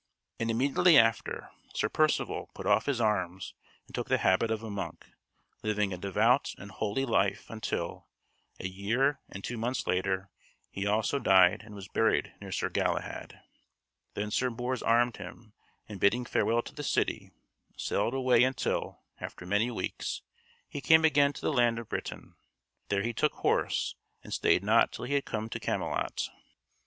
[0.39, 3.53] And immediately after, Sir Percivale put off his arms
[3.85, 5.05] and took the habit of a monk,
[5.61, 8.07] living a devout and holy life until,
[8.59, 10.31] a year and two months later,
[10.71, 13.41] he also died and was buried near Sir Galahad.
[14.15, 15.53] Then Sir Bors armed him,
[15.87, 17.29] and bidding farewell to the city,
[17.77, 20.23] sailed away until, after many weeks,
[20.67, 22.33] he came again to the land of Britain.
[22.89, 23.93] There he took horse,
[24.23, 26.27] and stayed not till he had come to Camelot.